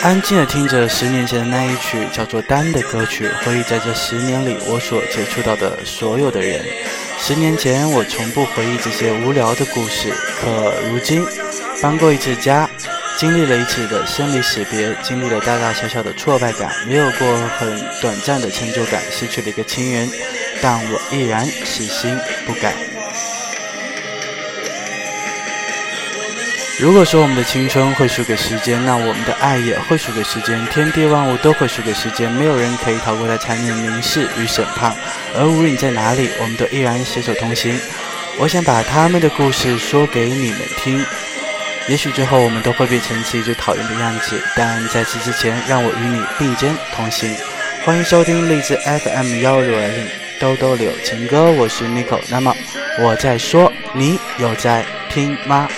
[0.00, 6.64] 安静的听着十年前的那一曲叫做《单》的歌曲，回忆在这十年里我所接触到的所有的人。
[7.18, 11.26] 十年前我从不回忆这些无聊的故事，可如今
[11.82, 12.70] 搬过一次家，
[13.18, 20.08] 经历了一次的生离死别，经历了大大小小的挫败感，没有过很短暂的成就感，失去了一个亲人，
[20.62, 22.72] 但我依然死心不改。
[26.80, 30.64] 如果说我们的青春会输给时间，那我们的爱也会输给时间。
[30.66, 34.94] 天地万物都会输给时间，没有人可以逃过它残忍的凝视与审判。
[35.36, 37.76] 而无论你在哪里，我们都依然携手同行。
[38.38, 41.04] 我想把他们的故事说给你们听。
[41.88, 47.34] 也许最后我们都会变成自己最讨厌的样子，但在此之前，让我与你并肩同行。
[47.84, 50.06] 欢迎收听荔枝 FM 幺六二零
[50.38, 52.20] 兜兜柳情歌，我是 Nico。
[52.30, 52.54] 那么
[53.00, 55.68] 我在说，你有在听吗？